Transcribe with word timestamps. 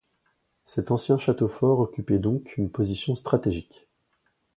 Cet 0.65 0.89
ancien 0.89 1.19
château 1.19 1.47
fort 1.47 1.77
occupait, 1.79 2.17
donc, 2.17 2.57
une 2.57 2.71
position 2.71 3.13
stratégique. 3.15 3.87